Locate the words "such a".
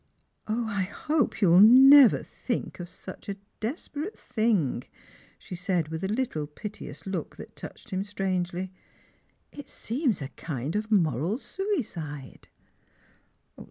2.89-3.35